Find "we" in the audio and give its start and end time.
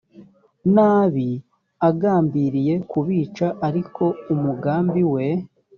5.13-5.25